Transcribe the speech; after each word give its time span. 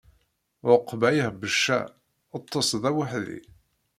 Ɛukba 0.71 1.09
l 1.15 1.17
ɣbecca, 1.31 1.79
ṭṭes 2.43 2.69
d 2.81 2.83
aweḥdi. 2.89 3.39